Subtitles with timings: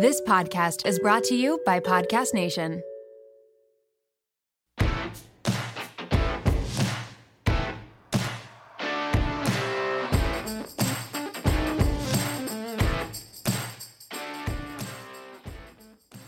[0.00, 2.84] This podcast is brought to you by Podcast Nation.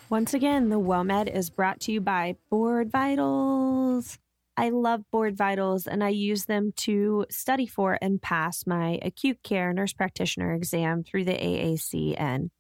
[0.09, 4.19] Once again, the WOMED is brought to you by Board Vitals.
[4.57, 9.45] I love Board Vitals and I use them to study for and pass my acute
[9.45, 12.51] care nurse practitioner exam through the AACN.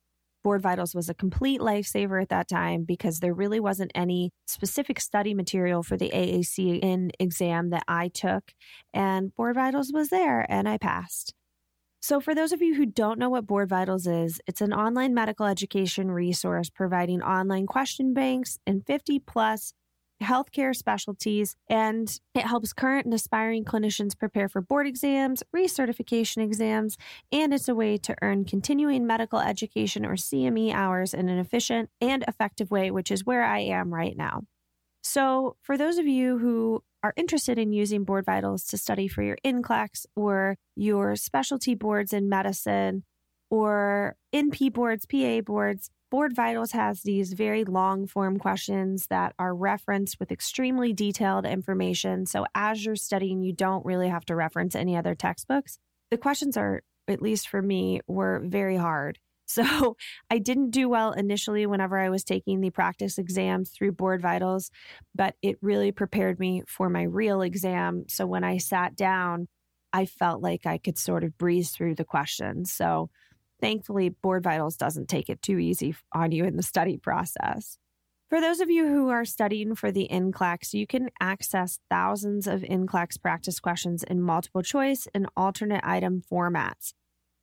[0.42, 5.00] Board Vitals was a complete lifesaver at that time because there really wasn't any specific
[5.00, 8.52] study material for the AACN exam that I took,
[8.94, 11.34] and Board Vitals was there and I passed.
[12.02, 15.12] So, for those of you who don't know what Board Vitals is, it's an online
[15.12, 19.74] medical education resource providing online question banks and 50 plus
[20.22, 26.96] healthcare specialties, and it helps current and aspiring clinicians prepare for board exams, recertification exams,
[27.32, 31.90] and it's a way to earn continuing medical education or CME hours in an efficient
[32.00, 34.42] and effective way, which is where I am right now.
[35.02, 39.22] So, for those of you who are interested in using Board Vitals to study for
[39.22, 43.04] your NCLEX or your specialty boards in medicine
[43.50, 49.54] or NP boards, PA boards, Board Vitals has these very long form questions that are
[49.54, 52.26] referenced with extremely detailed information.
[52.26, 55.78] So as you're studying, you don't really have to reference any other textbooks.
[56.10, 59.18] The questions are, at least for me, were very hard.
[59.50, 59.96] So
[60.30, 64.70] I didn't do well initially whenever I was taking the practice exams through Board Vitals,
[65.12, 68.04] but it really prepared me for my real exam.
[68.06, 69.48] So when I sat down,
[69.92, 72.72] I felt like I could sort of breeze through the questions.
[72.72, 73.10] So
[73.60, 77.78] thankfully, Board Vitals doesn't take it too easy on you in the study process.
[78.28, 82.62] For those of you who are studying for the NCLEX, you can access thousands of
[82.62, 86.92] NCLEX practice questions in multiple choice and alternate item formats.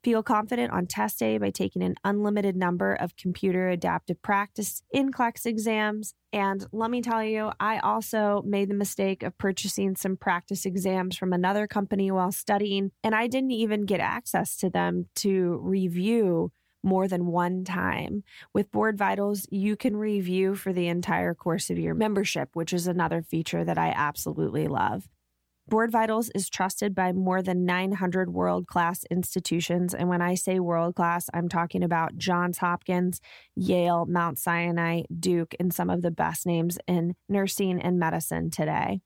[0.08, 5.46] Feel confident on test day by taking an unlimited number of computer adaptive practice NCLEX
[5.46, 6.14] exams.
[6.32, 11.17] And let me tell you, I also made the mistake of purchasing some practice exams
[11.17, 16.54] from another company while studying, and I didn't even get access to them to review
[16.84, 18.23] more than one time.
[18.54, 22.88] With Board Vitals, you can review for the entire course of your membership, which is
[22.88, 25.10] another feature that I absolutely love.
[25.70, 29.94] Board Vitals is trusted by more than 900 world class institutions.
[29.94, 33.20] And when I say world class, I'm talking about Johns Hopkins,
[33.54, 39.02] Yale, Mount Sinai, Duke, and some of the best names in nursing and medicine today.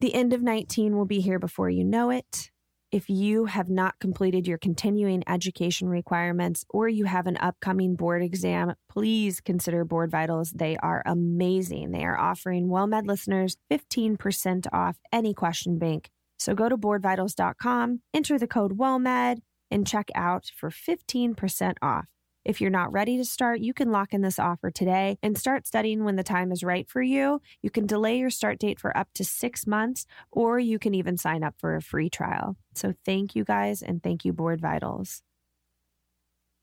[0.00, 2.52] The end of 19 will be here before you know it.
[2.94, 8.22] If you have not completed your continuing education requirements or you have an upcoming board
[8.22, 10.52] exam, please consider Board Vitals.
[10.52, 11.90] They are amazing.
[11.90, 16.08] They are offering WoMed listeners 15% off any question bank.
[16.38, 19.38] So go to boardvitals.com, enter the code WoMed,
[19.72, 22.06] and check out for 15% off.
[22.44, 25.66] If you're not ready to start, you can lock in this offer today and start
[25.66, 27.40] studying when the time is right for you.
[27.62, 31.16] You can delay your start date for up to six months, or you can even
[31.16, 32.56] sign up for a free trial.
[32.74, 35.22] So thank you guys, and thank you, Board Vitals.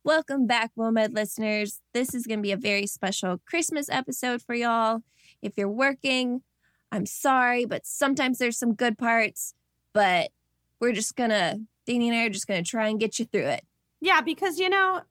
[0.03, 1.79] Welcome back, WOMED listeners.
[1.95, 5.01] This is going to be a very special Christmas episode for y'all.
[5.41, 6.43] If you're working,
[6.91, 9.55] I'm sorry, but sometimes there's some good parts,
[9.93, 10.29] but
[10.79, 13.25] we're just going to, Dani and I are just going to try and get you
[13.25, 13.65] through it.
[13.99, 15.01] Yeah, because, you know,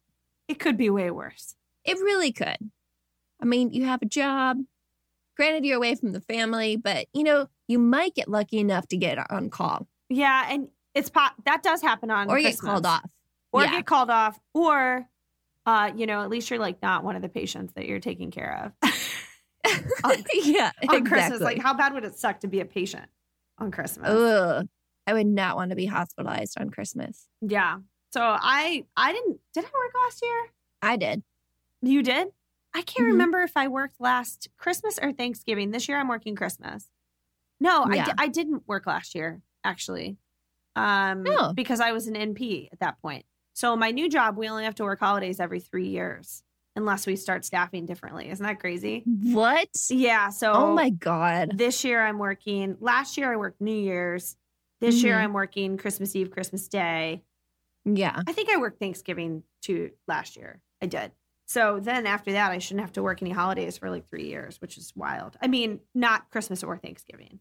[0.50, 1.55] it could be way worse.
[1.84, 2.59] It really could.
[3.41, 4.59] I mean, you have a job.
[5.37, 8.97] Granted, you're away from the family, but you know, you might get lucky enough to
[8.97, 9.87] get on call.
[10.09, 12.60] Yeah, and it's pop that does happen on or Christmas.
[12.60, 13.09] get called off.
[13.53, 13.71] Or Yeah.
[13.71, 15.09] get called off, or
[15.66, 18.31] uh, you know, at least you're like not one of the patients that you're taking
[18.31, 18.91] care of.
[20.05, 21.41] on, yeah, on Christmas.
[21.41, 23.06] Like how bad would it suck to be a patient
[23.59, 24.09] on Christmas?
[24.10, 24.69] Ugh.
[25.06, 27.27] I would not want to be hospitalized on Christmas.
[27.41, 27.78] Yeah.
[28.10, 30.48] So I I didn't did I work last year?
[30.82, 31.22] I did.
[31.82, 32.28] You did?
[32.75, 33.12] I can't Mhm.
[33.12, 35.71] remember if I worked last Christmas or Thanksgiving.
[35.71, 36.91] This year I'm working Christmas.
[37.60, 38.15] No, I, Yeah.
[38.19, 40.16] I didn't work last year, actually.
[40.76, 41.53] Um, Oh.
[41.53, 43.26] because I was an NP at that point.
[43.54, 46.42] So my new job, we only have to work holidays every three years
[46.77, 48.30] unless we start staffing differently.
[48.30, 49.03] Isn't that crazy?
[49.04, 49.68] What?
[49.91, 50.30] Yeah.
[50.30, 51.59] So Oh my god.
[51.59, 52.77] this year I'm working.
[52.80, 54.36] Last year I worked New Year's.
[54.80, 55.24] This year Mhm.
[55.24, 57.22] I'm working Christmas Eve, Christmas Day.
[57.97, 58.22] Yeah.
[58.27, 60.60] I think I worked Thanksgiving too last year.
[60.83, 61.13] I did.
[61.47, 64.60] So then after that, I shouldn't have to work any holidays for like three years,
[64.60, 65.37] which is wild.
[65.42, 67.41] I mean, not Christmas or Thanksgiving,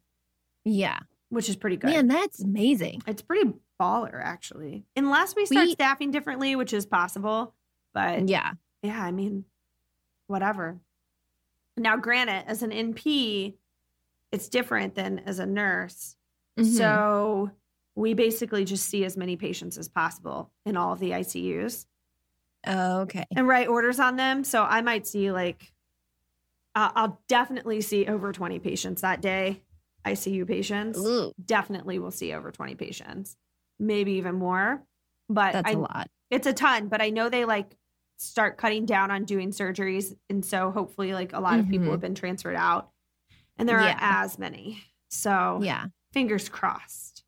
[0.65, 0.99] Yeah.
[1.29, 1.91] which is pretty good.
[1.91, 3.01] Man, that's amazing.
[3.05, 4.85] It's pretty baller, actually.
[4.95, 7.53] Unless we start We- staffing differently, which is possible.
[7.93, 8.53] But yeah.
[8.81, 9.01] Yeah.
[9.03, 9.45] I mean,
[10.27, 10.79] whatever.
[11.77, 13.55] Now, granted, as an NP,
[14.31, 16.15] it's different than as a nurse.
[16.57, 16.65] Mhm.
[16.77, 17.51] So
[17.99, 21.85] we basically just see as many patients as possible in all of the ICUs.
[22.65, 23.25] Oh, okay.
[23.35, 24.43] and write orders on them.
[24.43, 25.73] So I might see like,
[26.75, 29.63] uh, I'll definitely see over 20 patients that day.
[30.05, 30.97] ICU patients.
[30.97, 33.35] Ooh, Definitely will see over 20 patients,
[33.79, 34.81] maybe even more.
[35.27, 36.09] But that's I, a lot.
[36.31, 37.75] it's a ton, but I know they like
[38.17, 40.15] start cutting down on doing surgeries.
[40.29, 41.91] And so hopefully, like a lot of people Mhm.
[41.91, 42.89] have been transferred out
[43.57, 43.87] and there Yeah.
[43.89, 44.81] aren't as many.
[45.09, 45.87] So Yeah.
[46.13, 47.18] fingers crossed.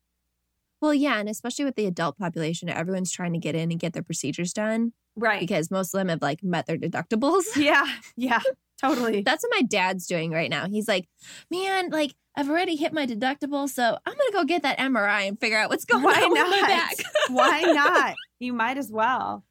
[0.82, 3.92] Well, yeah, and especially with the adult population, everyone's trying to get in and get
[3.94, 5.40] their procedures done Right.
[5.40, 7.44] because most of them have like met their deductibles.
[7.56, 7.86] yeah.
[8.16, 8.40] Yeah.
[8.80, 9.22] Totally.
[9.22, 10.66] That's what my dad's doing right now.
[10.66, 11.06] He's like,
[11.52, 15.38] man, like I've already hit my deductible, so I'm gonna go get that MRI and
[15.38, 16.68] figure out what's going Why on with my not?
[16.68, 16.94] back.
[17.30, 18.14] Why not?
[18.40, 19.44] You might as well.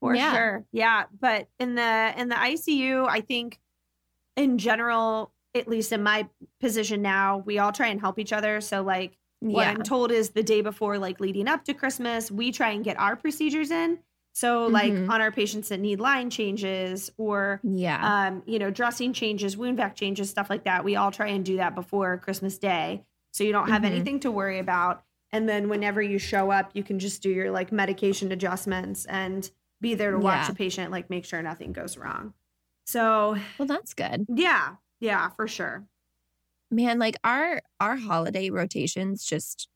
[0.00, 0.32] For Yeah.
[0.32, 0.64] sure.
[0.70, 1.04] Yeah.
[1.20, 3.58] But in the in the ICU, I think
[4.36, 6.28] in general, at least in my
[6.60, 8.60] position now, we all try and help each other.
[8.60, 12.30] So like what yeah, I'm told is the day before, like leading up to Christmas,
[12.30, 14.00] we try and get our procedures in.
[14.32, 15.08] So like Mhm.
[15.08, 19.76] on our patients that need line changes or yeah, um, you know, dressing changes, wound
[19.76, 20.84] vac changes, stuff like that.
[20.84, 23.04] We all try and do that before Christmas Day.
[23.32, 23.84] So you don't have Mhm.
[23.84, 25.04] anything to worry about.
[25.32, 29.50] And then whenever you show up, you can just do your like medication adjustments and
[29.80, 30.46] be there to watch Yeah.
[30.46, 32.34] the patient, like make sure nothing goes wrong.
[32.86, 35.86] So well, that's good, yeah, yeah, for sure.
[36.70, 36.98] Man.
[36.98, 39.68] Like our our holiday rotations just,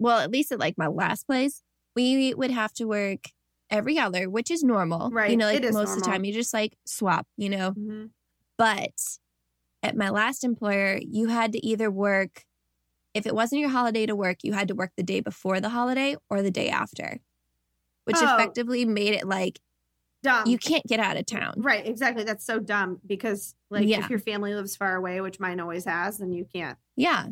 [0.00, 1.62] well, at least at like my last place,
[1.94, 3.26] we would have to work
[3.70, 5.30] every other, which is normal, Right.
[5.30, 7.76] You know, like most of the time, you just like swap, you know.
[7.76, 8.14] Mhm.
[8.58, 8.92] But
[9.82, 12.44] at my last employer, you had to either work,
[13.14, 15.70] if it wasn't your holiday to work, you had to work the day before the
[15.70, 17.20] holiday or the day after,
[18.04, 18.22] which Oh.
[18.22, 19.60] effectively made it like
[20.24, 20.48] Dumb.
[20.48, 21.54] you can't get out of town.
[21.58, 22.24] right, exactly.
[22.24, 24.00] That's so dumb because like Yeah.
[24.00, 27.26] if your family lives far away, which mine always has, then you can't Yeah.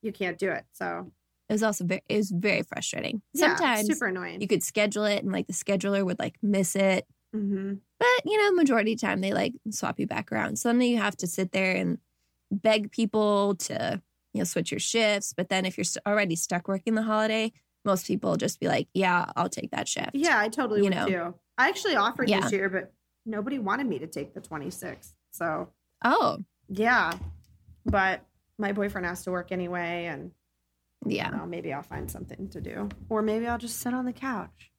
[0.00, 0.64] you can't do it.
[0.72, 1.12] So
[1.48, 3.20] It was also very, it was very frustrating.
[3.34, 4.40] yeah, Sometimes super annoying.
[4.40, 7.06] you could schedule it and like the scheduler would like miss it.
[7.32, 10.58] hmm But, you know, majority of the time they like swap you back around.
[10.58, 11.98] So then you have to sit there and
[12.52, 14.00] beg people to,
[14.32, 15.32] you know, switch your shifts.
[15.36, 17.52] But then if you're st- already stuck working the holiday,
[17.84, 20.10] most people just be like, yeah, I'll take that shift.
[20.14, 21.06] Yeah, I totally you would know.
[21.08, 21.34] too.
[21.58, 22.40] I actually offered Yeah.
[22.40, 22.92] this year, but
[23.24, 25.12] nobody wanted me to take the 26th.
[25.30, 25.68] So
[26.04, 26.38] Oh,
[26.68, 27.12] yeah,
[27.84, 28.22] but
[28.58, 30.32] my boyfriend has to work anyway, and
[31.06, 31.30] yeah.
[31.30, 34.70] know, maybe I'll find something to do, or maybe I'll just sit on the couch.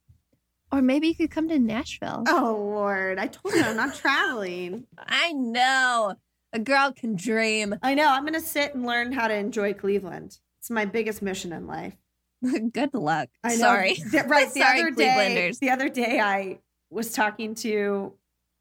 [0.72, 2.24] Or maybe you could come to Nashville.
[2.28, 4.86] Oh Lord, I told you I'm not traveling.
[4.98, 6.16] I know.
[6.54, 7.76] A girl can dream.
[7.82, 8.08] I know.
[8.10, 10.38] I'm gonna sit and learn how to enjoy Cleveland.
[10.60, 11.96] It's my biggest mission in life.
[12.74, 13.30] Good luck.
[13.44, 13.56] I know.
[13.56, 13.98] Sorry.
[14.14, 14.48] Right.
[14.54, 16.60] The Sorry, other day, the other day, I
[16.90, 18.14] was talking to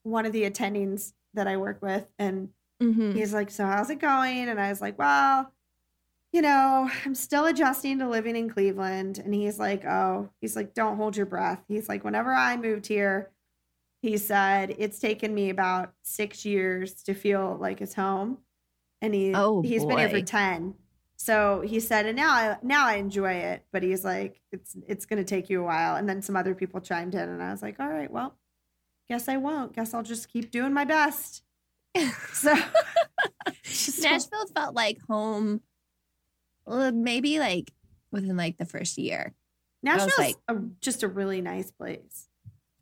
[0.03, 2.51] one of the attendings that I work with, and
[2.81, 3.21] Mhm.
[3.21, 5.53] he's like, "So how's it going?" And I was like, "Well,
[6.33, 10.75] you know, I'm still adjusting to living in Cleveland." And he's like, "Oh, he's like,
[10.75, 13.33] don't hold your breath." He's like, "Whenever I moved here,
[14.03, 18.41] he said it's taken me about six years to feel like it's home,
[19.03, 20.23] and he Oh, he's been here for boy.
[20.23, 20.77] ten."
[21.19, 25.07] So he said, and now I now I enjoy it, but he's like, it's it's
[25.07, 25.97] gonna take you a while.
[25.97, 28.37] And then some other people chimed in, and I was like, all right, well,
[29.09, 29.75] guess I won't.
[29.75, 31.43] Guess I'll just keep doing my best.
[32.33, 32.55] So
[34.03, 35.61] Nashville felt like home,
[36.67, 37.73] maybe like
[38.11, 39.35] within like the first year.
[39.83, 42.29] Nashville's like- a, just a really nice place.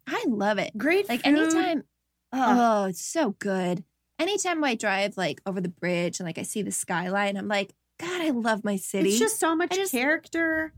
[0.06, 0.76] I love it.
[0.76, 1.38] Great Like food.
[1.38, 1.84] anytime,
[2.32, 3.84] oh, it's so good.
[4.18, 7.72] Anytime I drive like over the bridge and like I see the skyline, I'm like,
[7.98, 9.10] God, I love my city.
[9.10, 10.72] it's just so much just- character.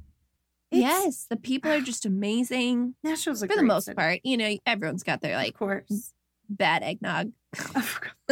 [0.73, 3.95] It's- yes, the people are just amazing Nashville's a for the most city.
[3.95, 4.21] part.
[4.25, 6.13] You know, everyone's got their Of like course.
[6.49, 7.33] bad eggnog.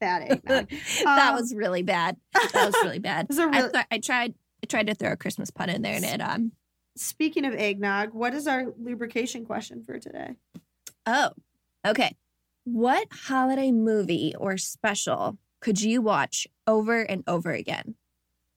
[0.00, 0.68] Bad eggnog.
[1.04, 2.16] that Um, was really bad.
[2.52, 3.26] That was really bad.
[3.28, 4.34] Was a I, th- I tried.
[4.62, 6.52] I tried to throw a Christmas pun in there, and it um.
[6.96, 10.36] Speaking of eggnog, what is our lubrication question for today?
[11.06, 11.30] Oh,
[11.86, 12.16] okay.
[12.64, 17.94] What holiday movie or special could you watch over and over again?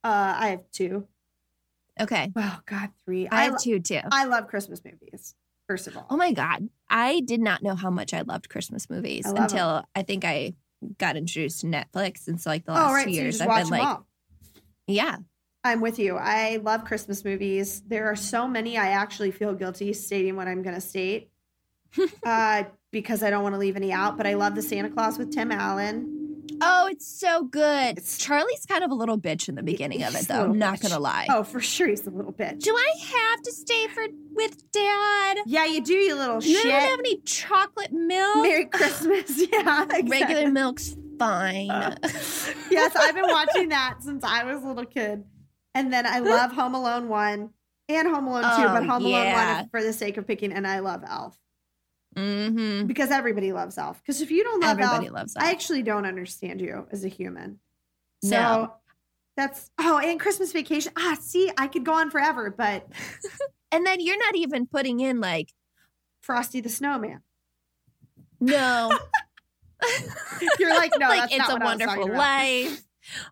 [0.03, 1.07] Uh, I have two.
[1.99, 3.27] Okay, Oh God, three.
[3.27, 4.01] I have lo- two too.
[4.11, 5.35] I love Christmas movies.
[5.67, 8.89] First of all, Oh my god, I did not know how much I loved Christmas
[8.89, 10.53] movies I love until I think I
[10.97, 12.27] got introduced to Netflix.
[12.27, 14.07] And so, like the last oh right, two so years, I've been them like, all.
[14.87, 15.17] yeah,
[15.63, 16.17] I'm with you.
[16.17, 17.81] I love Christmas movies.
[17.87, 18.77] There are so many.
[18.77, 21.29] I actually feel guilty stating what I'm going to state
[22.25, 24.17] uh, because I don't want to leave any out.
[24.17, 26.22] But I love the Santa Claus with Tim Allen.
[26.61, 28.01] Oh, it's so good.
[28.17, 30.43] Charlie's kind of a little bitch in the beginning of it, though.
[30.43, 30.83] I'm not bitch.
[30.89, 31.27] gonna lie.
[31.29, 32.59] Oh, for sure, he's a little bitch.
[32.61, 32.93] Do I
[33.31, 35.37] have to stay for with Dad?
[35.45, 36.63] yeah, you do, you little You shit.
[36.71, 38.43] don't have any chocolate milk.
[38.43, 39.41] Merry Christmas.
[39.51, 40.09] Yeah, exactly.
[40.09, 41.69] Regular milk's fine.
[41.69, 41.95] Uh,
[42.71, 45.23] yes, I've been watching that since I was a little kid.
[45.75, 47.49] And then I love Home Alone 1
[47.89, 49.05] and Home Alone 2, but Oh, Home.
[49.05, 50.51] Alone 1 is for the sake of picking.
[50.53, 51.37] And I love Elf.
[52.15, 52.87] Mm-hmm.
[52.87, 54.01] because everybody loves Elf.
[54.01, 57.07] Because if you don't love Everybody Elf, loves I actually don't understand you as a
[57.09, 57.59] human.
[58.23, 58.73] So No.
[59.35, 60.91] that's oh, and Christmas Vacation.
[60.97, 62.87] Ah, see, I could go on forever, but
[63.71, 65.51] And then you're not even putting in like,
[66.21, 67.21] Frosty the Snowman.
[68.39, 68.91] no,
[70.59, 72.81] You're like, no, like that's it's not a what I was talking wonderful life,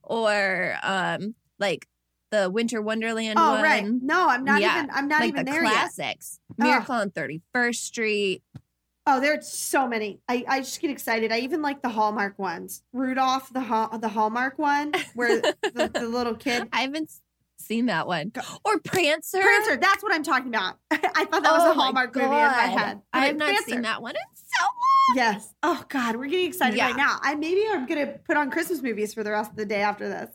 [0.04, 1.88] or um, like
[2.32, 3.64] the Winter Wonderland Oh one.
[3.64, 4.90] right, no, I'm not Yeah, even.
[4.92, 5.72] I'm not like even the there yet.
[5.74, 6.40] classics.
[6.58, 8.44] Miracle on 31st Street.
[9.08, 10.20] Oh, there's so many.
[10.30, 11.32] I, I just get excited.
[11.32, 12.84] I even like the Hallmark ones.
[12.94, 17.10] Rudolph, the ha- the Hallmark one, where the, the little kid I haven't
[17.58, 18.32] seen that one.
[18.64, 19.40] Or Prancer.
[19.42, 19.78] Prancer.
[19.78, 20.78] That's what I'm talking about.
[20.92, 23.02] I thought that was Oh a Hallmark movie in my head.
[23.12, 23.72] I have not Prancer.
[23.72, 25.16] seen that one in so long.
[25.18, 25.54] Yes.
[25.64, 26.88] Oh God, we're getting excited Yeah.
[26.88, 27.18] right now.
[27.22, 30.08] I maybe I'm gonna put on Christmas movies for the rest of the day after
[30.08, 30.30] this.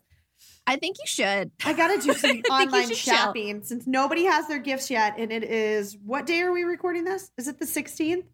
[0.66, 1.52] I think you should.
[1.64, 5.96] I gotta do some online shopping since nobody has their gifts yet, and it is
[6.04, 7.30] what day are we recording this?
[7.38, 8.24] Is it the 16th?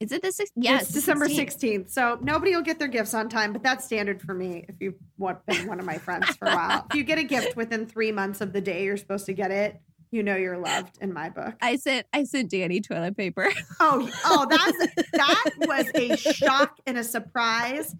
[0.00, 0.52] Is it the sixth?
[0.56, 1.56] Yes, it's December 16th.
[1.56, 1.90] 16th.
[1.90, 4.94] So nobody will get their gifts on time, but that's standard for me if you've
[5.18, 6.86] been one of my friends for a while.
[6.90, 9.50] if you get a gift within three months of the day you're supposed to get
[9.50, 11.54] it, you know you're loved in my book.
[11.60, 13.48] I sent I sent Dani toilet paper.
[13.80, 17.94] Oh, oh, that's that was a shock and a surprise.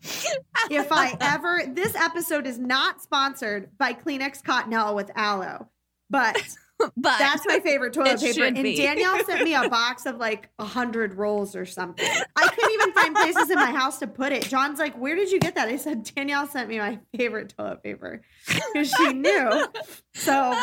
[0.70, 5.68] If I ever, this episode is not sponsored by Kleenex Cottonelle with aloe,
[6.10, 6.36] but
[6.96, 8.44] but that's my favorite toilet paper.
[8.44, 8.76] And be.
[8.76, 12.06] Danielle sent me a box of like a hundred rolls or something.
[12.36, 14.44] I couldn't even find places in my house to put it.
[14.44, 17.82] John's like, "Where did you get that?" I said, "Danielle sent me my favorite toilet
[17.82, 19.66] paper because she knew."
[20.14, 20.60] So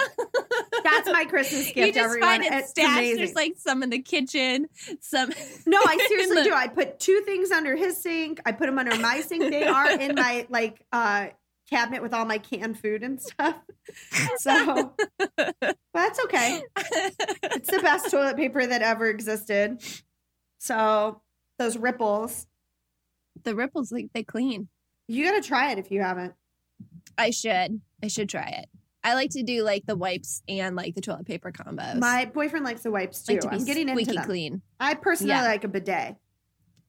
[0.84, 1.78] that's my Christmas gift.
[1.78, 2.30] you just everyone.
[2.30, 2.90] find it It's stashed.
[2.98, 3.18] amazing.
[3.18, 4.68] There's like some in the kitchen,
[5.02, 5.30] some
[5.66, 6.54] No, I seriously the- do.
[6.54, 8.40] I put two things under his sink.
[8.46, 9.44] I put them under my sink.
[9.52, 11.28] They are in my like uh
[11.70, 13.56] cabinet with all my canned food and stuff.
[14.38, 14.94] So
[15.94, 16.62] that's okay.
[16.78, 19.82] It's the best toilet paper that ever existed.
[20.60, 21.22] So
[21.60, 22.48] those ripples,
[23.44, 24.68] the ripples like they clean.
[25.08, 26.34] you gotta try it if you haven't.
[27.18, 27.80] I should.
[28.04, 28.70] I should try it.
[29.04, 32.00] I like to do like the wipes and like the toilet paper combos.
[32.00, 33.34] My boyfriend likes the wipes too.
[33.34, 34.24] like to I'm getting into them.
[34.26, 34.62] clean.
[34.80, 35.44] I personally Yeah.
[35.44, 36.16] like a bidet.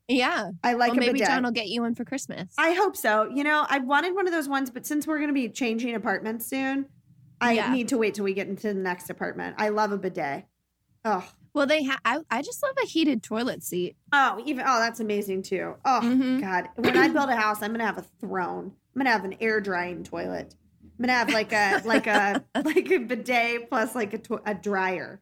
[0.08, 0.50] Yeah.
[0.62, 1.26] I like well, a maybe bidet.
[1.28, 2.54] John will get you one for Christmas.
[2.58, 3.28] I hope so.
[3.34, 5.94] You know, I wanted one of those ones, but since we're going to be changing
[5.94, 6.86] apartments soon,
[7.40, 7.72] I Yeah.
[7.72, 9.56] need to wait till we get into the next apartment.
[9.58, 10.46] I love a bidet.
[11.04, 12.00] Oh, well, they have.
[12.04, 13.96] I, I just love a heated toilet seat.
[14.12, 15.74] oh, even oh, that's amazing too.
[15.84, 16.40] Oh Mhm.
[16.40, 18.72] God, when I build a house, I'm gonna have a throne.
[18.94, 20.54] I'm gonna have an air drying toilet.
[20.82, 24.54] I'm gonna have like a like a like a bidet plus like a, to- a
[24.54, 25.20] dryer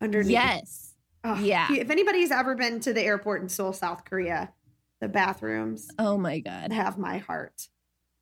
[0.00, 0.30] underneath.
[0.32, 0.93] Yes.
[1.24, 1.68] Oh, yeah.
[1.72, 4.52] If anybody's ever been to the airport in Seoul, South Korea,
[5.00, 6.72] the bathrooms Oh my god.
[6.72, 7.68] have my heart.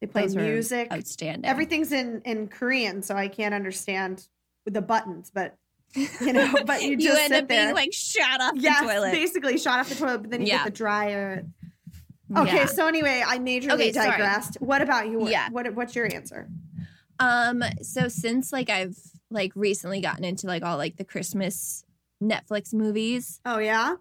[0.01, 0.93] They play Those music.
[0.93, 1.45] Outstanding.
[1.49, 4.27] everything's in in Korean, so I can't understand
[4.67, 5.31] the buttons.
[5.33, 5.57] But
[5.95, 8.87] you know, but you you just end sit up being like shot off yes, the
[8.87, 9.13] toilet.
[9.13, 10.59] basically shot off the toilet, but then you Yeah.
[10.59, 11.47] get the dryer.
[12.37, 12.67] Okay, Yeah.
[12.67, 14.11] so anyway, I majorly Okay, sorry.
[14.11, 14.57] digressed.
[14.61, 15.29] What about you?
[15.29, 15.49] Yeah.
[15.51, 16.49] What what's your answer?
[17.21, 18.97] Um, so since like I've
[19.31, 21.85] like recently gotten into like all like the Christmas
[22.23, 23.97] Netflix movies, Oh yeah,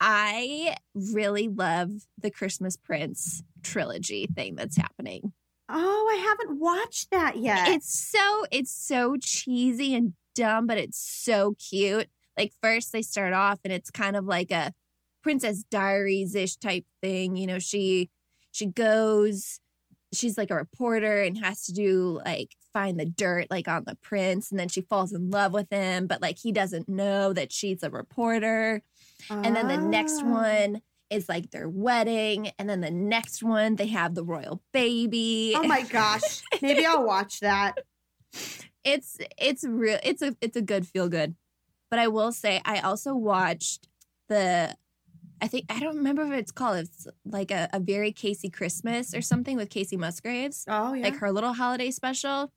[0.00, 1.90] I really love
[2.20, 5.32] the Christmas Prince trilogy thing that's happening.
[5.68, 7.68] Oh, I haven't watched that yet.
[7.68, 12.08] It's so it's so cheesy and dumb, but it's so cute.
[12.36, 14.72] Like first they start off and it's kind of like a
[15.22, 17.36] Princess Diaries ish type thing.
[17.36, 18.10] You know, she
[18.50, 19.60] she goes,
[20.12, 23.96] she's like a reporter and has to do like find the dirt like on the
[23.96, 27.52] prince, and then she falls in love with him, but like he doesn't know that
[27.52, 28.82] she's a reporter.
[29.28, 30.30] And then the next Ah.
[30.30, 35.52] one is like their wedding, and then the next one they have the royal baby.
[35.56, 37.78] Oh my gosh, maybe I'll watch that.
[38.84, 41.34] it's it's real it's a it's a good feel good
[41.90, 43.88] but i will say i also watched
[44.30, 44.74] the
[45.42, 49.14] i think i don't remember what it's called it's like a, a very Kacey christmas
[49.14, 51.04] or something with Kacey Musgraves Oh yeah.
[51.04, 52.52] like her little holiday special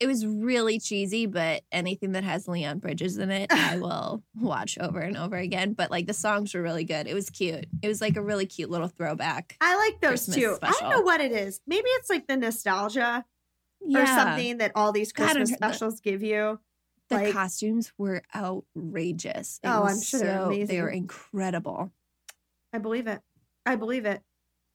[0.00, 4.76] it was really cheesy but anything that has leon bridges in it i will watch
[4.80, 7.88] over and over again but like the songs were really good it was cute it
[7.88, 10.58] was like a really cute little throwback I like those Christmas too.
[10.62, 11.60] I don't know what it is.
[11.66, 13.24] Maybe it's like the nostalgia
[13.94, 16.58] or something that all these God, Christmas her- the- specials give you.
[17.10, 21.92] The like- costumes were outrageous It Oh, I'm sure they're so- they were incredible
[22.72, 23.20] I believe it.
[23.64, 24.20] I believe it.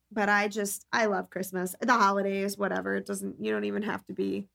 [0.09, 1.75] But I just I love Christmas.
[1.81, 2.95] The holidays, whatever.
[2.95, 4.47] It doesn't you don't even have to be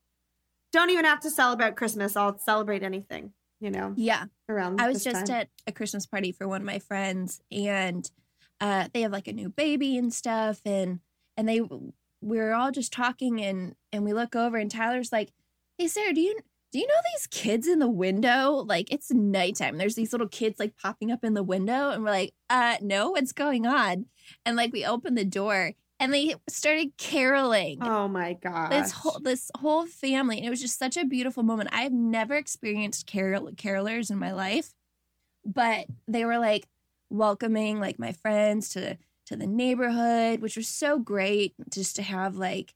[0.72, 2.16] don't even have to celebrate Christmas.
[2.16, 4.24] I'll celebrate anything, you know, Yeah.
[4.48, 5.36] around I was just time.
[5.36, 8.10] at a Christmas party for one of my friends and
[8.60, 11.00] uh they have like a new baby and stuff and
[11.36, 15.32] and they we were all just talking and and we look over and Tyler's like,
[15.76, 16.38] "Hey Sarah, do you
[16.74, 18.64] Do you know these kids in the window?
[18.66, 19.78] Like it's nighttime.
[19.78, 23.10] There's these little kids like popping up in the window, and we're like, uh, no,
[23.10, 24.06] what's going on?
[24.44, 27.78] And like we open the door and they started caroling.
[27.80, 28.72] Oh my god.
[28.72, 30.38] This whole this whole family.
[30.38, 31.68] And it was just such a beautiful moment.
[31.70, 34.74] I've never experienced carol carolers in my life,
[35.46, 36.66] but they were like
[37.08, 42.34] welcoming like my friends to to the neighborhood, which was so great just to have
[42.34, 42.74] like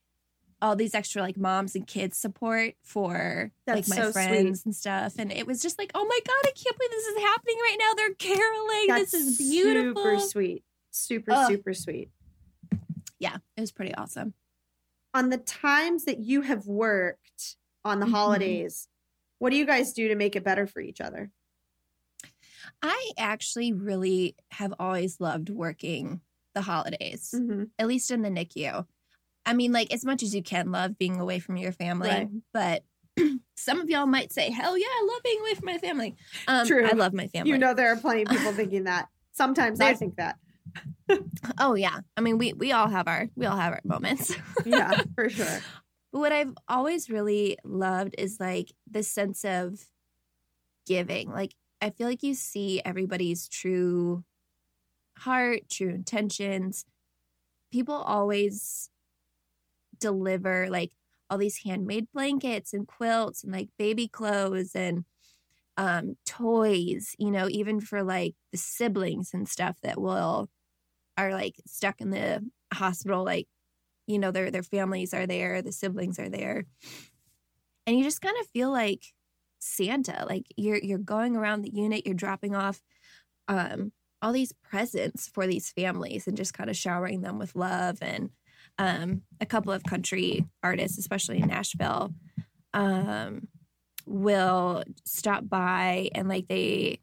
[0.60, 4.66] all these extra like moms and kids support for That's like my so friends sweet.
[4.66, 5.14] and stuff.
[5.18, 7.76] And it was just like, oh my God, I can't believe this is happening right
[7.78, 7.94] now.
[7.96, 8.86] They're caroling.
[8.88, 10.02] That's this is beautiful.
[10.02, 10.64] Super sweet.
[10.90, 11.48] Super, Ugh.
[11.48, 12.10] super sweet.
[13.20, 14.34] Yeah, it was pretty awesome.
[15.14, 18.10] On the times that you have worked on the Mhm.
[18.10, 18.88] holidays,
[19.38, 21.30] what do you guys do to make it better for each other?
[22.82, 26.20] I actually really have always loved working
[26.54, 27.64] the holidays, Mm-hmm.
[27.78, 28.86] at least in the NICU.
[29.48, 32.28] I mean, like as much as you can love being away from your family, Right.
[32.52, 32.84] but
[33.56, 36.66] some of y'all might say, "Hell yeah, I love being away from my family." Um,
[36.66, 36.86] True.
[36.86, 37.50] I love my family.
[37.50, 39.08] You know, there are plenty of people thinking that.
[39.32, 40.36] Sometimes I think that.
[41.58, 42.00] oh yeah.
[42.16, 44.36] I mean, we we all have our we all have our moments.
[44.66, 45.60] Yeah, for sure.
[46.12, 49.80] But what I've always really loved is like this sense of
[50.86, 51.30] giving.
[51.30, 54.24] Like I feel like you see everybody's true
[55.18, 56.84] heart, true intentions.
[57.72, 58.90] People always
[59.98, 60.92] deliver like
[61.30, 65.04] all these handmade blankets and quilts and like baby clothes and
[65.76, 70.48] um toys, you know, even for like the siblings and stuff that will
[71.16, 73.48] are like stuck in the hospital like
[74.06, 76.64] you know their their families are there the siblings are there.
[77.86, 79.02] And you just kind of feel like
[79.60, 82.80] santa like you're you're going around the unit you're dropping off
[83.48, 87.98] um all these presents for these families and just kind of showering them with love
[88.00, 88.30] and
[88.78, 92.12] um a couple of country artists especially in nashville
[92.74, 93.48] um
[94.06, 96.98] will stop by and like they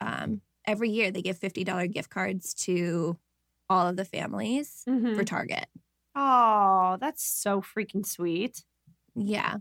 [0.00, 3.16] um every year they give $50 gift cards to
[3.68, 5.16] all of the families Mhm.
[5.16, 5.66] for target
[6.16, 8.64] Oh, that's so freaking sweet.
[9.14, 9.58] Yeah.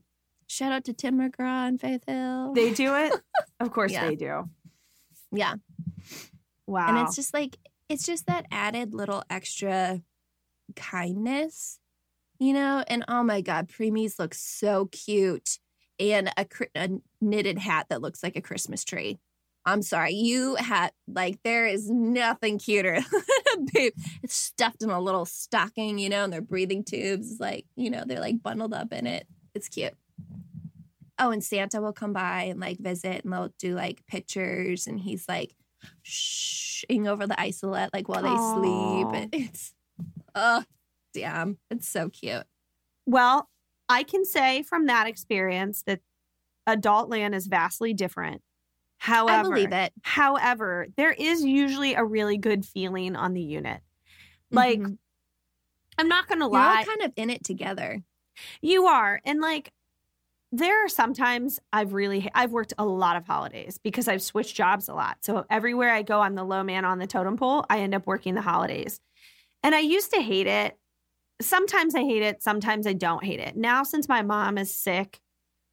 [0.47, 2.53] Shout out to Tim McGraw and Faith Hill.
[2.53, 3.13] They do it?
[3.59, 4.07] of course Yeah.
[4.07, 4.49] they do.
[5.31, 5.55] yeah.
[6.65, 6.87] Wow.
[6.89, 7.57] And it's just like,
[7.87, 10.01] it's just that added little extra
[10.75, 11.79] kindness,
[12.39, 12.83] you know?
[12.87, 15.59] And oh my God, preemies look so cute.
[15.99, 19.19] And a, a knitted hat that looks like a Christmas tree.
[19.65, 22.99] I'm sorry, you had like there is nothing cuter.
[23.73, 23.93] babe.
[24.23, 28.03] It's stuffed in a little stocking, you know, and they're breathing tubes like, you know,
[28.05, 29.27] they're like bundled up in it.
[29.53, 29.93] It's cute.
[31.17, 34.99] Oh, and Santa will come by and like visit and they'll do like pictures and
[34.99, 35.53] he's like
[36.01, 38.53] shing over the isolette like while they Aw.
[38.53, 39.29] sleep.
[39.33, 39.73] It's
[40.35, 40.63] oh
[41.13, 41.57] damn.
[41.69, 42.43] It's so cute.
[43.05, 43.49] Well,
[43.87, 46.01] I can say from that experience that
[46.67, 48.41] adult land is vastly different.
[48.97, 49.93] However, I believe it.
[50.03, 53.81] However, there is usually a really good feeling on the unit.
[54.51, 54.97] Like, Mhm.
[55.97, 56.59] I'm not going to lie.
[56.71, 58.03] You're all kind of in it together.
[58.61, 59.19] You are.
[59.25, 59.73] And like
[60.51, 64.87] there are sometimes I've really I've worked a lot of holidays because I've switched jobs
[64.89, 65.17] a lot.
[65.21, 67.65] So everywhere I go I'm the low man on the totem pole.
[67.69, 68.99] I end up working the holidays.
[69.63, 70.77] And I used to hate it.
[71.41, 73.55] Sometimes I hate it, sometimes I don't hate it.
[73.55, 75.21] Now since my mom is sick,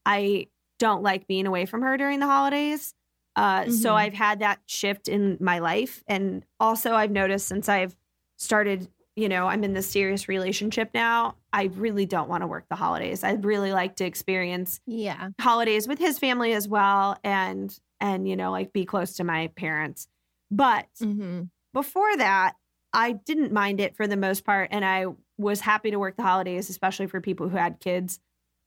[0.07, 2.95] I don't like being away from her during the holidays.
[3.37, 3.97] Uh, so Mhm.
[3.97, 7.97] I've had that shift in my life and also I've noticed since I've
[8.39, 11.37] started you know, I'm in this serious relationship now.
[11.53, 13.25] I really don't want to work the holidays.
[13.25, 15.31] I'd really like to experience Yeah.
[15.41, 19.49] holidays with his family as well and and you know, like be close to my
[19.57, 20.09] parents.
[20.51, 21.45] But Mm-hmm.
[21.73, 22.55] before that,
[22.97, 25.07] I didn't mind it for the most part and I
[25.37, 28.19] was happy to work the holidays especially for people who had kids.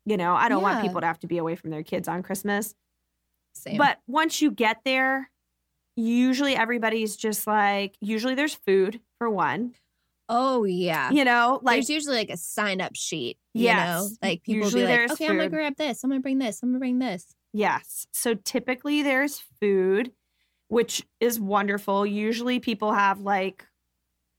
[0.06, 2.24] You know, I don't want people to have to be away from their kids on
[2.24, 2.74] Christmas.
[3.54, 3.78] Same.
[3.78, 5.30] But once you get there,
[5.96, 9.74] usually everybody's just like usually there's food for one.
[10.30, 11.10] oh yeah.
[11.12, 13.38] You know, like There's usually like a sign up sheet.
[13.54, 14.08] You know?
[14.22, 16.04] Like people Usually be like, okay, I'm gonna grab this.
[16.04, 16.62] I'm gonna bring this.
[16.62, 17.26] I'm gonna bring this.
[17.52, 18.06] Yes.
[18.14, 20.12] So typically there's food,
[20.68, 22.06] which is wonderful.
[22.06, 23.66] Usually people have like,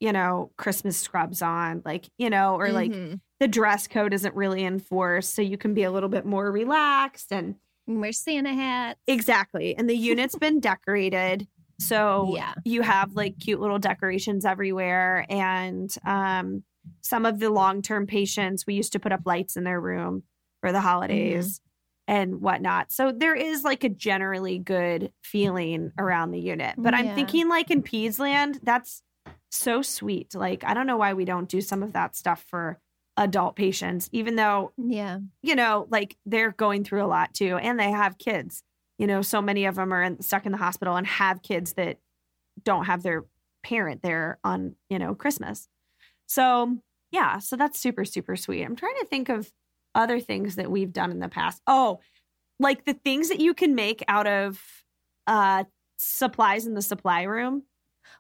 [0.00, 3.20] you know, Christmas scrubs on, like, you know, or like Mhm.
[3.38, 5.34] the dress code isn't really enforced.
[5.34, 8.98] So you can be a little bit more relaxed and wear Santa hats.
[9.06, 9.76] exactly.
[9.76, 11.46] And the unit's been decorated.
[11.78, 12.54] So Yeah.
[12.64, 15.26] you have like cute little decorations everywhere.
[15.28, 16.64] And um,
[17.02, 20.22] some of the long term patients, we used to put up lights in their room
[20.60, 21.60] for the holidays
[22.08, 22.90] and whatnot.
[22.92, 26.74] So there is like a generally good feeling around the unit.
[26.78, 29.02] But I'm thinking like in Peds land, that's
[29.50, 30.34] so sweet.
[30.34, 32.78] Like, I don't know why we don't do some of that stuff for
[33.16, 35.18] adult patients, even though, Yeah.
[35.42, 38.62] you know, like they're going through a lot too, and they have kids.
[38.98, 41.72] You know, so many of them are in, stuck in the hospital and have kids
[41.74, 41.98] that
[42.62, 43.24] don't have their
[43.62, 45.68] parent there on, you know, Christmas.
[46.26, 46.78] So,
[47.10, 48.64] yeah, so that's super, super sweet.
[48.64, 49.50] I'm trying to think of
[49.94, 51.60] other things that we've done in the past.
[51.66, 52.00] Oh,
[52.58, 54.62] like the things that you can make out of
[55.26, 55.64] uh
[55.98, 57.64] supplies in the supply room.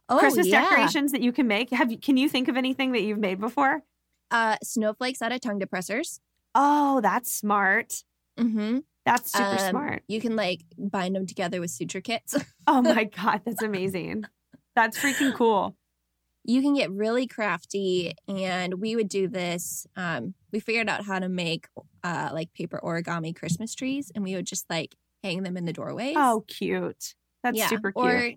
[0.08, 0.62] Oh, Christmas yeah.
[0.68, 1.70] decorations that you can make.
[1.70, 3.82] Have you can you think of anything that you've made before?
[4.30, 6.20] Uh, snowflakes out of tongue depressors.
[6.54, 8.04] Oh, that's smart.
[8.38, 8.78] Mm-hmm.
[9.06, 10.02] That's super Um, smart.
[10.08, 12.36] You can like bind them together with suture kits.
[12.66, 14.24] Oh my god, that's amazing.
[14.76, 15.76] That's freaking cool.
[16.44, 21.18] you can get really crafty and we would do this um we figured out how
[21.18, 21.68] to make
[22.02, 25.72] uh like paper origami christmas trees and we would just like hang them in the
[25.72, 27.14] doorways Oh, cute.
[27.42, 28.06] That's yeah super cute.
[28.06, 28.32] or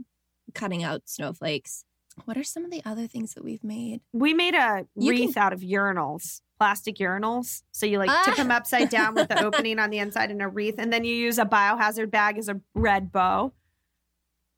[0.54, 1.86] cutting out snowflakes
[2.26, 5.36] what are some of the other things that we've made we made a You wreath
[5.38, 7.64] out of urinals, plastic urinals.
[7.72, 8.38] So you like tip Ah.
[8.38, 11.16] them upside down with the opening on the inside and a wreath, and then you
[11.16, 13.52] use a biohazard bag as a red bow.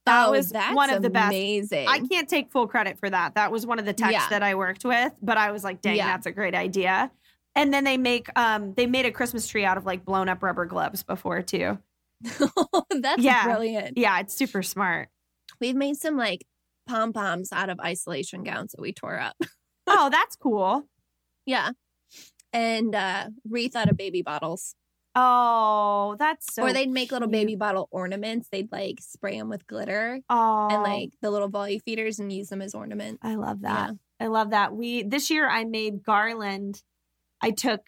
[0.06, 1.30] That oh was one of the best.
[1.30, 3.36] amazing I can't take full credit for that.
[3.36, 4.28] That was one of the techs Yeah.
[4.32, 6.08] that I worked with, but I was like, dang, Yeah.
[6.08, 7.10] that's a great idea.
[7.56, 10.44] And then they make um they made a Christmas tree out of like blown up
[10.44, 11.80] rubber gloves before too.
[12.22, 13.46] that's Yeah.
[13.46, 15.08] brilliant Yeah, it's super smart.
[15.62, 16.46] We've made some like
[16.88, 19.36] pom poms out of isolation gowns that we tore up
[19.88, 20.88] Oh, that's cool.
[21.46, 21.72] yeah
[22.54, 24.76] and uh wreath out of baby bottles
[25.18, 27.40] Oh, that's so or they'd make little cute.
[27.40, 28.50] baby bottle ornaments.
[28.52, 32.50] They'd like spray them with glitter Oh, and like the little volley feeders and use
[32.50, 33.20] them as ornaments.
[33.24, 33.92] I love that.
[34.20, 34.76] I love that.
[34.76, 36.84] We this year I made garland.
[37.42, 37.80] I took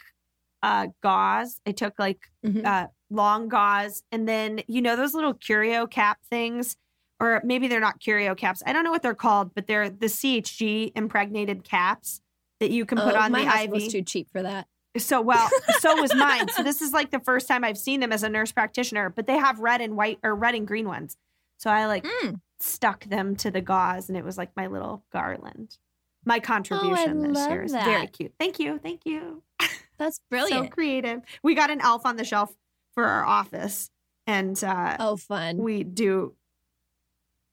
[0.63, 1.59] uh gauze.
[1.67, 2.65] I took like Mhm.
[2.65, 6.77] uh long gauze and then you know those little curio cap things
[7.19, 8.61] or maybe they're not curio caps.
[8.65, 12.21] I don't know what they're called, but they're the CHG impregnated caps
[12.59, 13.71] that you can put Oh, on my the IV.
[13.71, 14.67] was too cheap for that.
[14.97, 15.49] So well,
[15.79, 16.47] so was mine.
[16.49, 19.27] So this is like the first time I've seen them as a nurse practitioner, but
[19.27, 21.17] they have red and white or red and green ones.
[21.57, 22.39] So I like Mm.
[22.59, 25.77] stuck them to the gauze and it was like my little garland.
[26.25, 28.33] My contribution this year is very cute.
[28.39, 28.79] Thank you.
[28.79, 29.43] Thank you.
[29.97, 30.65] That's brilliant.
[30.65, 31.21] So creative.
[31.43, 32.53] We got an elf on the shelf
[32.93, 33.89] for our office
[34.25, 35.57] and uh oh, fun.
[35.57, 36.33] we do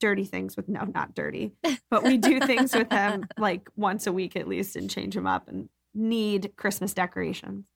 [0.04, 1.52] dirty things with no not dirty
[1.90, 5.26] but we do things with them like once a week at least and change them
[5.26, 7.66] up and need christmas decorations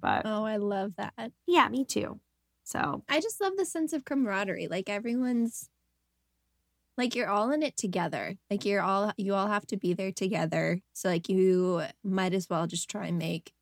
[0.00, 1.32] but oh, I love that.
[1.46, 2.20] yeah me too
[2.64, 4.68] so I just love the sense of camaraderie.
[4.68, 5.70] Like everyone's
[6.98, 8.36] like you're all in it together.
[8.50, 10.80] Like you're all you all have to be there together.
[10.92, 13.52] So like you might as well just try and make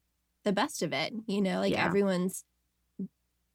[0.45, 1.13] the best of it.
[1.29, 1.87] You know, like Yeah.
[1.87, 2.45] everyone's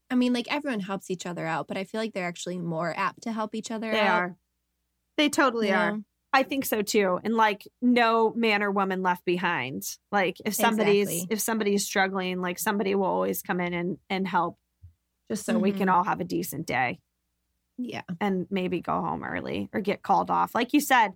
[0.09, 2.93] I mean, like everyone helps each other out, but I feel like they're actually more
[2.97, 4.21] apt to help each other they out.
[4.21, 4.37] are
[5.17, 5.97] they totally you are
[6.33, 11.09] i think so too and like no man or woman left behind like if somebody's
[11.09, 11.27] Exactly.
[11.33, 14.57] if somebody's struggling like somebody will always come in and and help
[15.29, 15.77] just so we Mhm.
[15.77, 16.99] can all have a decent day
[17.77, 18.01] Yeah.
[18.19, 20.53] and maybe go home early or get called off.
[20.53, 21.13] Like you said,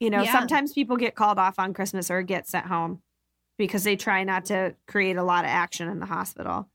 [0.00, 0.32] you know, Yeah.
[0.32, 3.02] sometimes people get called off on Christmas or get sent home
[3.58, 6.68] because they try not to create a lot of action in the hospital.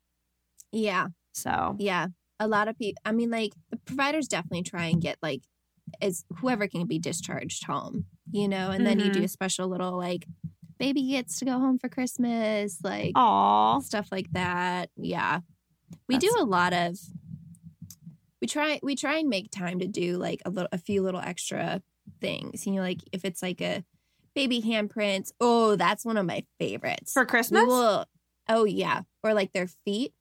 [0.71, 1.07] Yeah.
[1.33, 2.07] So, Yeah.
[2.39, 5.41] A lot of people, I mean, like the providers definitely try and get like,
[6.01, 9.25] as whoever can be discharged home, you know, and then you do mm-hmm.
[9.25, 10.25] a special little like,
[10.79, 14.89] baby gets to go home for Christmas, like aw, stuff like that.
[14.95, 15.39] Yeah.
[16.07, 16.97] We That's- do a lot of,
[18.41, 21.21] we try, we try and make time to do like a little, a few little
[21.21, 21.81] extra
[22.19, 23.83] things, you know, like if it's like a
[24.33, 25.31] baby handprints.
[25.39, 27.13] Oh, that's one of my favorites.
[27.13, 27.65] for Christmas?
[27.65, 28.05] will.
[28.49, 30.13] Oh yeah, or like their feet.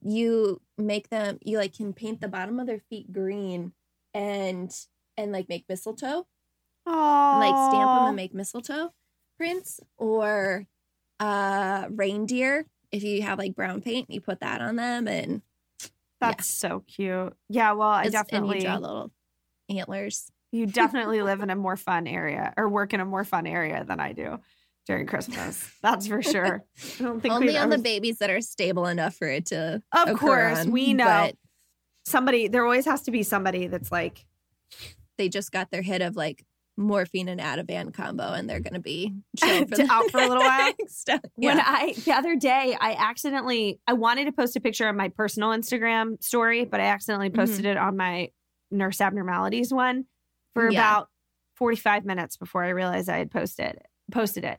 [0.00, 1.38] You make them.
[1.42, 3.72] You like can paint the bottom of their feet green,
[4.14, 4.72] and
[5.16, 6.26] and like make mistletoe.
[6.84, 8.92] And, like stamp them and make mistletoe
[9.38, 10.66] prints, or
[11.20, 12.66] uh reindeer.
[12.90, 15.42] If you have like brown paint, you put that on them, and
[16.20, 17.34] That's so cute.
[17.48, 19.12] Yeah, well, I it's- and definitely you draw little
[19.70, 20.30] antlers.
[20.50, 23.84] you definitely live in a more fun area or work in a more fun area
[23.84, 24.38] than I do
[24.86, 25.70] during Christmas.
[25.82, 26.64] That's for sure.
[26.98, 29.80] I don't think Only on the babies that are stable enough for it to.
[29.92, 31.36] Of course, on, we know but
[32.04, 32.48] somebody.
[32.48, 34.26] There always has to be somebody that's like,
[35.22, 36.44] they just got their hit of like
[36.76, 40.72] morphine and Ativan combo, and they're gonna be chill for Out for a little while?
[41.06, 41.20] time.
[41.36, 45.08] when I the other day I accidentally I wanted to post a picture on my
[45.08, 47.40] personal Instagram story, but I accidentally Mm-hmm.
[47.40, 48.30] posted it on my
[48.72, 50.06] nurse abnormalities one
[50.54, 50.78] for Yeah.
[50.80, 51.08] about
[51.56, 53.78] 45 minutes before I realized I had posted
[54.10, 54.58] posted it.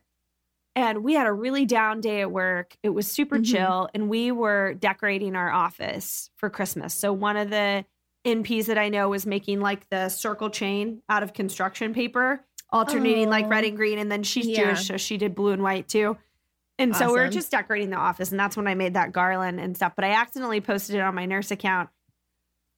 [0.76, 2.74] And we had a really down day at work.
[2.82, 3.44] It was super Mhm.
[3.50, 6.94] chill and we were decorating our office for Christmas.
[6.94, 7.84] So one of the
[8.24, 13.28] NPs that I know was making like the circle chain out of construction paper, alternating
[13.28, 13.48] like Oh.
[13.48, 14.64] red and green and then she's Yeah.
[14.64, 16.16] Jewish so she did blue and white too
[16.78, 19.60] And so we we're just decorating the office, and that's when I made that garland
[19.60, 19.92] and stuff.
[19.94, 21.88] But I accidentally posted it on my nurse account.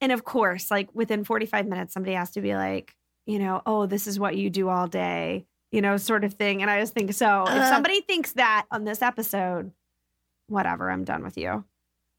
[0.01, 3.87] And of course, like within 45 minutes, somebody has to be like, you know, oh,
[3.87, 6.61] this is what you do all day, you know, sort of thing.
[6.61, 7.69] And I just think, so if uh.
[7.71, 9.71] somebody thinks that on this episode,
[10.47, 11.63] whatever, I'm done with you.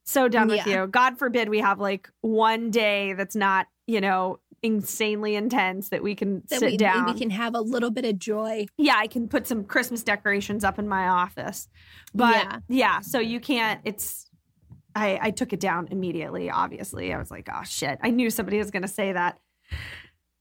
[0.09, 0.83] So done with Yeah.
[0.85, 0.87] you.
[0.87, 6.15] God forbid we have like one day that's not, you know, insanely intense that we
[6.15, 7.05] can That sit we, down.
[7.13, 8.67] we can have a little bit of joy.
[8.79, 11.69] yeah, I can put some Christmas decorations up in my office.
[12.15, 12.59] But Yeah.
[12.69, 14.31] yeah, so you can't, it's,
[14.95, 17.13] I, I took it down immediately, obviously.
[17.13, 17.99] I was like, oh shit.
[18.03, 19.39] I knew somebody was going to say that.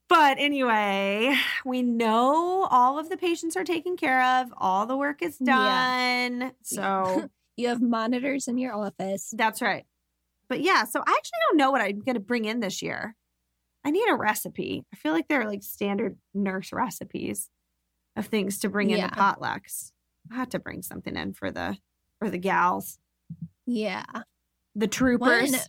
[0.07, 5.21] But anyway, we know all of the patients are taken care of, all the work
[5.21, 6.29] is Yeah.
[6.29, 6.53] done.
[6.63, 9.33] So You have monitors in your office.
[9.35, 9.85] that's right.
[10.49, 13.15] But yeah, so I actually don't know what I'm going to bring in this year.
[13.83, 14.85] I need a recipe.
[14.93, 17.49] I feel like there are like standard nurse recipes
[18.15, 19.07] of things to bring Yeah.
[19.09, 19.91] the potlucks.
[20.31, 21.77] I had to bring something in for the
[22.19, 22.97] for the gals,
[23.65, 24.05] Yeah.
[24.75, 25.51] the troopers.
[25.51, 25.59] One-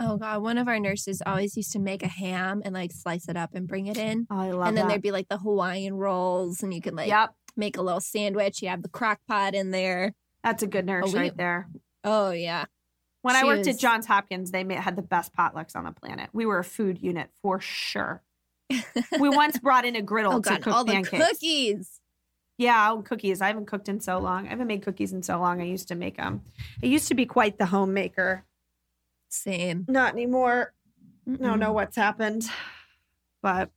[0.00, 3.28] Oh god, one of our nurses always used to make a ham and like slice
[3.28, 4.26] it up and bring it in.
[4.30, 4.88] oh, I love and then that.
[4.88, 8.60] there'd be like the Hawaiian rolls, and you could like yep, make a little sandwich.
[8.62, 10.12] You have the crock pot in there.
[10.46, 11.68] That's a good oh, nurse Oh, we- right there.
[12.04, 12.66] Oh yeah.
[13.22, 16.30] When I worked was- at Johns Hopkins, they had the best potlucks on the planet.
[16.32, 18.22] We were a food unit for sure.
[19.20, 22.00] We once brought in a griddle oh to god, cook all the cookies.
[22.58, 23.42] Yeah, oh, cookies.
[23.42, 24.46] I haven't cooked in so long.
[24.46, 25.60] I haven't made cookies in so long.
[25.60, 26.42] I used to make them.
[26.82, 28.44] I used to be quite the homemaker.
[29.28, 29.84] Same.
[29.88, 30.72] Not anymore.
[31.28, 32.48] I don't know what's happened.
[33.42, 33.70] But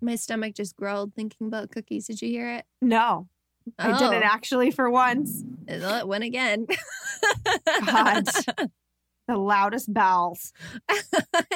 [0.00, 2.06] My stomach just growled thinking about cookies.
[2.06, 2.64] Did you hear it?
[2.80, 3.28] no,
[3.78, 5.42] I didn't Oh, actually for once.
[5.66, 6.66] It went again.
[7.86, 8.24] God.
[9.28, 10.54] The loudest bells.
[10.88, 11.02] I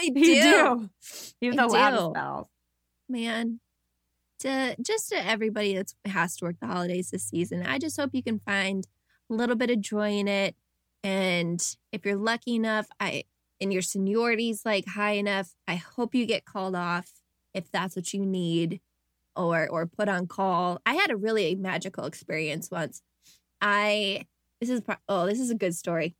[0.02, 0.22] You do.
[0.42, 0.90] do.
[1.40, 2.46] You have the loudest bells.
[3.08, 3.60] man
[4.40, 8.10] to just to everybody that has to work the holidays this season i just hope
[8.12, 8.86] you can find
[9.30, 10.54] a little bit of joy in it
[11.04, 13.22] and if you're lucky enough i
[13.60, 17.08] and your seniority's like high enough i hope you get called off
[17.54, 18.80] if that's what you need
[19.36, 23.02] or or put on call i had a really magical experience once
[23.60, 24.24] i
[24.60, 26.14] this is pro- oh this is a good story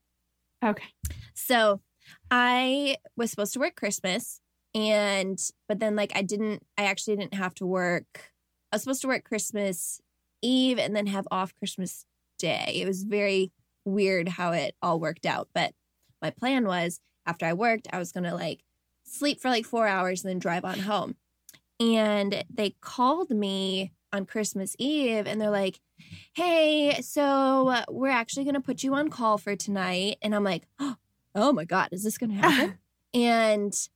[0.65, 0.87] Okay.
[1.35, 1.81] so
[2.31, 4.41] I was supposed to work Christmas
[4.75, 8.33] and but then like I didn't I actually didn't have to work.
[8.71, 10.01] I was supposed to work Christmas
[10.41, 12.07] Eve and then have off Christmas
[12.39, 12.73] Day.
[12.77, 13.51] It was very
[13.85, 15.73] weird how it all worked out, but
[16.21, 18.63] my plan was after I worked, I was going to like
[19.05, 21.17] sleep for like 4 hours and then drive on home.
[21.81, 25.81] And they called me on Christmas Eve and they're like,
[26.35, 30.19] hey, so we're actually going to put you on call for tonight.
[30.23, 30.65] And I'm like,
[31.35, 32.79] oh my God, is this going to happen?
[33.15, 33.89] and,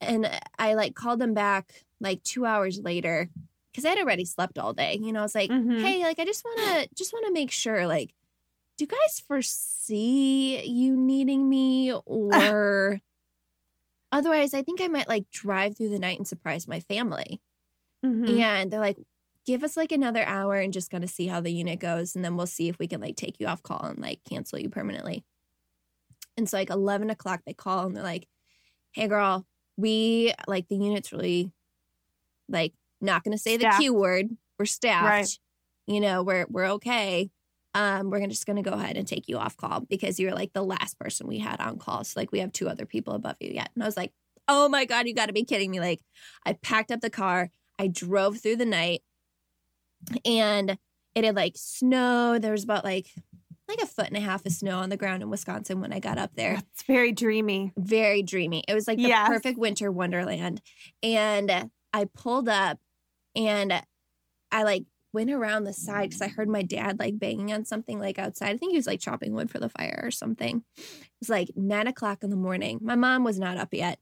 [0.00, 3.30] and I like called them back like two hours later
[3.72, 4.98] because I had already slept all day.
[5.00, 5.80] You know, I was like, Mhm.
[5.80, 8.12] hey, like I just want to, just want to make sure, like,
[8.76, 13.00] do you guys foresee you needing me or
[14.16, 17.40] otherwise I think I might like drive through the night and surprise my family.
[18.04, 18.38] Mhm.
[18.40, 18.98] And they're like,
[19.46, 22.14] give us like another hour and just gonna see how the unit goes.
[22.16, 24.58] And then we'll see if we can like take you off call and like cancel
[24.58, 25.24] you permanently.
[26.36, 28.26] And so like 11 o'clock, they call and they're like,
[28.92, 31.52] hey girl, we like the unit's really
[32.48, 33.78] like not gonna say Staffed.
[33.78, 34.28] the Q word.
[34.58, 35.04] We're staffed.
[35.04, 35.38] Right.
[35.86, 37.30] You know, we're we're okay.
[37.76, 40.62] Um, we're just gonna go ahead and take you off call because you're like the
[40.64, 42.02] last person we had on call.
[42.04, 43.68] So like we have two other people above you yet.
[43.74, 44.12] And I was like,
[44.48, 45.78] oh my God, you gotta be kidding me.
[45.78, 46.00] Like
[46.46, 49.02] I packed up the car, I drove through the night
[50.24, 50.78] and
[51.14, 52.38] it had like snow.
[52.38, 53.08] There was about like
[53.68, 55.98] like a foot and a half of snow on the ground in Wisconsin when I
[55.98, 56.54] got up there.
[56.72, 57.72] It's very dreamy.
[57.76, 58.62] Very dreamy.
[58.68, 59.28] It was like the Yes.
[59.28, 60.62] perfect winter wonderland.
[61.02, 62.78] And I pulled up
[63.34, 63.82] and
[64.52, 64.84] I like
[65.16, 68.50] went around the side because I heard my dad like banging on something like outside.
[68.50, 70.62] I think he was like chopping wood for the fire or something.
[70.76, 70.84] It
[71.20, 72.80] was like nine o'clock in the morning.
[72.82, 73.98] My mom was not up yet.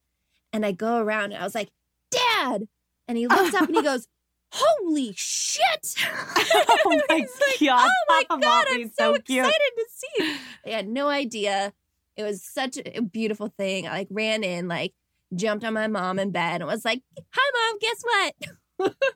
[0.53, 1.71] And I go around and I was like,
[2.11, 2.67] Dad.
[3.07, 4.09] And he looks up and he goes,
[4.51, 5.95] Holy shit.
[6.05, 7.29] oh my like,
[7.61, 7.89] god!
[7.89, 10.37] oh my God, I'm so, so excited to see you.
[10.65, 11.73] They had no idea.
[12.17, 13.87] It was such a beautiful thing.
[13.87, 14.95] I like ran in, like
[15.33, 18.57] jumped on my mom in bed and was like, Hi mom, guess what?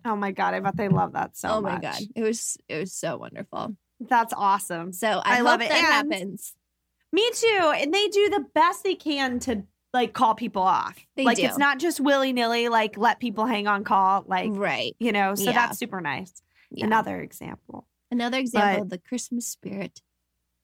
[0.04, 0.54] Oh my god!
[0.54, 1.78] I bet they love that so oh my.
[1.78, 1.98] God.
[2.14, 3.76] It was it was so wonderful.
[4.00, 4.92] That's awesome.
[4.92, 5.68] So I, I love it.
[5.68, 6.54] that And- happens.
[7.12, 7.72] Me too.
[7.74, 10.94] And they do the best they can to like call people off.
[11.16, 11.44] They like do.
[11.44, 14.94] it's not just willy nilly, like let people hang on call, like right.
[15.00, 15.34] you know.
[15.34, 15.52] So Yeah.
[15.52, 16.42] that's super nice.
[16.70, 16.84] Yeah.
[16.86, 17.86] Another example.
[18.10, 20.02] Another example But- of the Christmas spirit.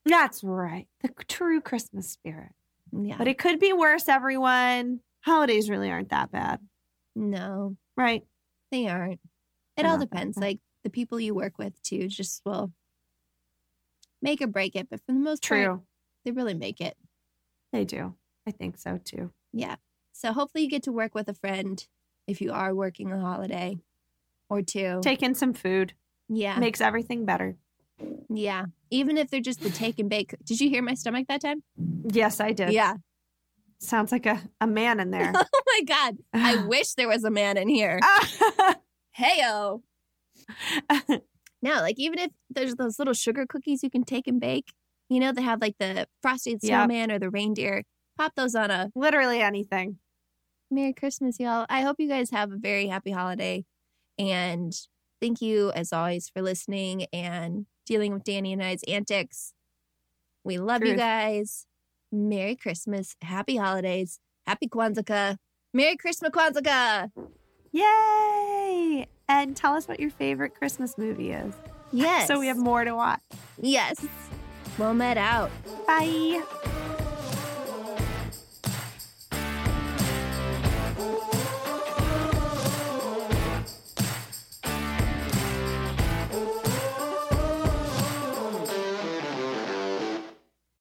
[0.07, 0.87] That's right.
[1.02, 2.52] The true Christmas spirit.
[2.92, 3.16] Yeah.
[3.16, 5.00] But it could be worse, everyone.
[5.22, 6.61] Holidays really aren't that bad,
[7.16, 8.22] no, right?
[8.75, 9.21] They aren't.
[9.77, 10.37] It all depends.
[10.37, 12.73] Like the people you work with too, just will
[14.21, 15.83] make or break it, but for the most part, True.
[16.25, 16.97] they really make it.
[17.73, 18.15] They do.
[18.47, 19.31] I think so too.
[19.53, 19.77] Yeah.
[20.13, 21.85] So hopefully you get to work with a friend
[22.27, 23.79] if you are working a holiday
[24.49, 25.01] or two.
[25.03, 25.95] Take in some food.
[26.29, 26.59] yeah.
[26.59, 27.57] Makes everything better.
[28.29, 28.67] yeah.
[28.91, 30.35] Even if they're just the take and bake.
[30.45, 31.63] Did you hear my stomach that time?
[32.05, 32.73] Yes, I did.
[32.73, 32.95] Yeah.
[33.85, 35.33] Sounds like a, a man in there.
[35.57, 36.16] Oh my God.
[36.33, 38.01] I wish there was a man in here.
[39.18, 39.83] Heyo.
[41.62, 44.75] No, like even if there's those little sugar cookies you can take and bake,
[45.09, 46.68] you know, they have like the frosted Yep.
[46.68, 47.85] snowman or the reindeer.
[48.18, 49.97] Pop those on a Literally anything.
[50.70, 51.64] Merry Christmas, y'all.
[51.70, 53.64] I hope you guys have a very happy holiday.
[54.18, 54.79] And
[55.23, 59.55] thank you, as always, for listening and dealing with Dani and I's antics.
[60.44, 61.64] We love you guys.
[62.14, 63.16] Merry Christmas.
[63.22, 64.18] Happy holidays.
[64.46, 65.37] Happy Kwanzaa.
[65.72, 67.11] Merry Christmas, Kwanzaa.
[67.72, 69.07] Yay!
[69.29, 71.55] And tell us what your favorite Christmas movie is.
[71.92, 72.27] Yes.
[72.29, 73.20] So we have more to watch.
[73.61, 74.05] Yes.
[74.79, 75.50] WoMed out.
[75.87, 76.42] Bye.